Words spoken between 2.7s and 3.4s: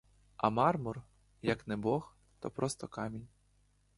камінь.